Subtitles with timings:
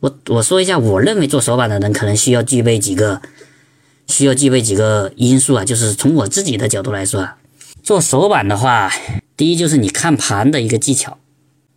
[0.00, 3.20] 我我说一下，我认为做手板的人可能需要具备几个，
[4.06, 7.36] 需要具备几个因素啊，就是从我自己的角度来说啊，
[7.82, 8.92] 做手板的话，
[9.36, 11.18] 第一就是你看盘的一个技巧，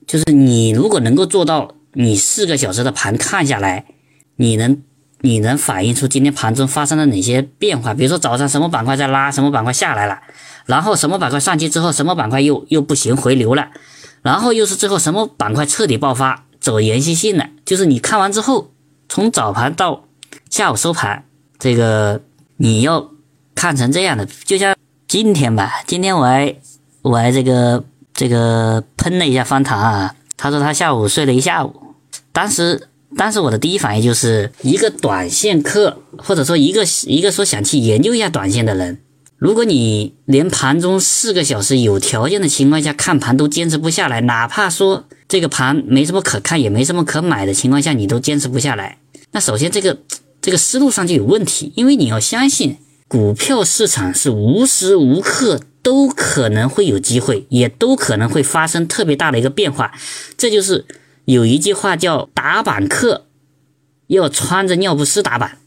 [0.06, 3.86] 就是你如果能够做到，你四个小时的盘看下来，
[4.36, 4.78] 你能
[5.22, 10.20] 你能反映出今天盘中发生了哪些变化，比如说早上什么板块在拉，什么板块下来了，
[10.68, 13.70] 然后什么板块上去之后，什么板块又又不行回流了，
[14.22, 16.46] 然后又是最后什么板块彻底爆发。
[16.62, 18.72] 走延续性的，就是你看完之后，
[19.10, 20.06] 从早盘到
[20.50, 21.26] 下午收盘，
[21.60, 22.22] 这个
[22.58, 23.10] 你要
[23.56, 24.76] 看成这样的，就像
[25.08, 26.56] 今天吧，今天我还
[27.02, 27.84] 我还这个
[28.14, 31.74] 这个喷了一下方糖啊，他说他下午睡了一下午，
[32.32, 39.02] 当时当时我的第一反应就是一个短线客，或者说一个一个说想去研究一下短线的人。
[39.38, 48.98] 如果你连盘中四个小时有条件的情况下看盘都坚持不下来，哪怕说这个盘没什么可看，也没什么可买的情况下，你都坚持不下来，
[49.32, 49.98] 那首先这个
[50.42, 51.72] 这个思路上就有问题。
[51.78, 52.76] 因为你要相信，
[53.08, 59.94] 股票市场是无时无刻都可能会有机会，也都可能会发生特别大的一个变化。
[60.36, 60.86] 这就是
[61.24, 63.28] 有一句话叫“打板客
[64.08, 65.60] 要穿着尿不湿打板”，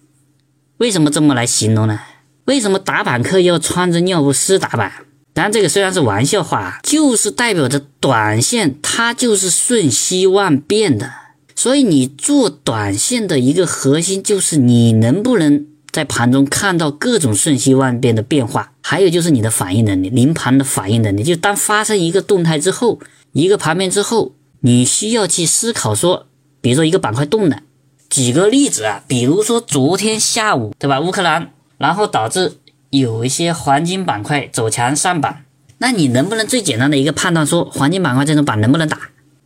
[0.77, 2.01] 为什么这么来形容呢？
[2.45, 4.93] 为什么打板客要穿着尿不湿打板？
[5.35, 11.11] 当然，这个虽然是玩笑话，就是代表着短线它就是瞬息万变的。
[11.57, 21.23] 所以你做短线的一个核心就是你能不能在盘中看到各种瞬息万变的变化，还有就是你的反应能力，临盘的反应能力。
[21.23, 23.01] 就当发生一个动态之后，
[23.33, 26.27] 一个盘面之后，你需要去思考说，
[26.61, 27.63] 比如说一个板块动了，
[28.09, 31.01] 举个例子啊，比如说昨天下午，对吧？
[31.01, 31.51] 乌克兰。
[31.77, 32.53] 然后导致
[33.01, 35.45] 有一些黄金板块走强上板，
[35.79, 38.99] 那你能不能最简单的一个判断说黄金板块这种板能不能打？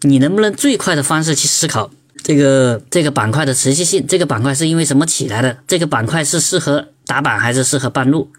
[0.03, 1.91] 你能不能最快的方式去思考
[2.23, 4.07] 这个这个板块的持续性？
[4.07, 5.57] 这个板块是因为什么起来的？
[5.67, 8.31] 这个板块是适合打板还是适合半路？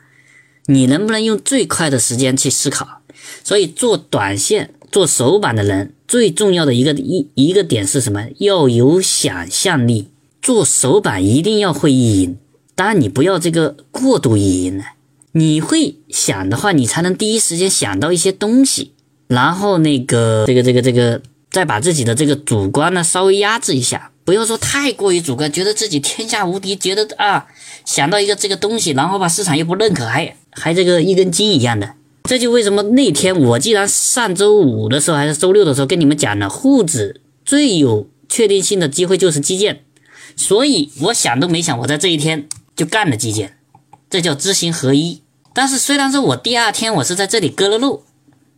[0.67, 3.01] 你能不能用最快的时间去思考？
[3.43, 8.27] 所以做短线做手板的人最重要的一个一一个点是什么？
[8.37, 10.09] 要有想象力，
[10.39, 12.37] 做手板一定要会意淫。
[12.75, 14.85] 当然，你不要这个过度意淫了。
[15.33, 18.93] 你会想的话，你才能第一时间想到一些东西，
[19.27, 27.45] 然后那个这个这个这个，再把自己的这个主观呢稍微压制一下，不要说太过于主观，觉得自己天下无敌，觉得啊
[27.85, 31.93] 想到一个这个东西，然后把市场又不认可，还还这个一根筋一样的。
[32.23, 39.83] 这就为什么那天我既然上周五的时候还是周六的时候跟你们讲了，沪指最有确定性的机会就是基建，
[40.35, 42.47] 所以我想都没想，我在这一天。
[42.75, 43.57] 就干了基建，
[44.09, 45.21] 这叫知行合一。
[45.53, 48.03] 但是虽然说我第二天我是在这里割了肉，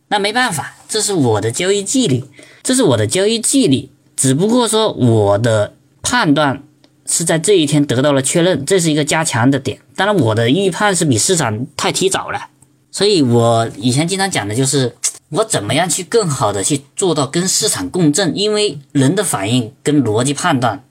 [0.08, 2.24] 那没办法，这是我的交易纪律，
[2.62, 3.90] 这是我的交易纪律。
[4.16, 6.62] 只不过说我的判断
[7.06, 9.80] 是在这一天得到了确认，这是一个加强的点。
[9.96, 12.48] 当然，我的预判是比市场太提早了，
[12.90, 14.94] 所以我以前经常讲的就是
[15.30, 20.84] 我怎么样去更好的去做到跟市场共振，因为人的反应跟逻辑判断。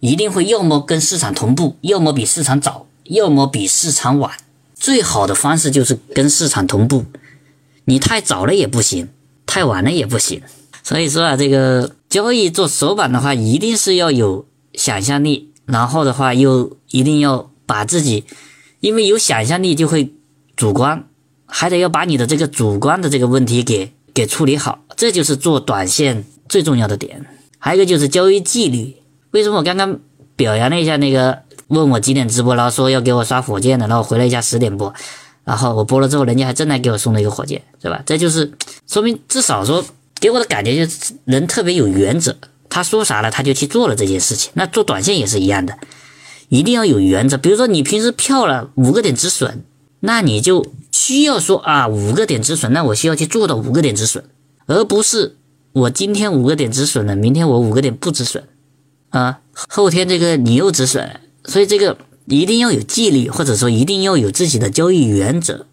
[0.00, 4.32] 一定会要么跟市场同步，要么比市场早，要么比市场晚。
[4.74, 7.04] 最好的方式就是跟市场同步。
[7.84, 9.08] 你太早了也不行，
[9.44, 10.40] 太晚了也不行。
[10.82, 18.24] 所以说啊，这个交易做手板的话，一定是要有想象力，然后的话又一定要把自己，
[18.80, 20.12] 因为有想象力就会
[20.56, 21.06] 主观，
[21.46, 24.84] 还得要把你的这个主观的这个问题给给处理好。
[24.96, 27.26] 这就是做短线最重要的点。
[27.58, 28.96] 还有一个就是交易纪律。
[29.32, 29.98] 为什么我刚刚
[30.36, 34.92] 表扬了一下那个问我几点直播，然后说要给我刷火箭的，然后回了一下十点播，
[35.44, 38.02] 然后我播了之后，人家还真来给我送了一个火箭，是吧？
[38.04, 38.52] 这就是
[38.86, 39.84] 说明至少说
[40.20, 42.36] 给我的感觉就是人特别有原则，
[42.68, 44.50] 他说啥了他就去做了这件事情。
[44.54, 45.78] 那做短线也是一样的，
[46.48, 47.38] 一定要有原则。
[47.38, 49.64] 比如说你平时票了五个点止损，
[50.00, 54.24] 那你就需要说啊五个点止损，那我需要去做到五个点止损，
[54.66, 55.36] 而不是
[55.72, 58.42] 我今天五个点止损了，明天我五个点不止损。
[59.10, 61.20] 啊，后天这个你又止损，
[61.50, 65.66] 所以这个一定要有纪律，或者说一定要有自己的交易原则。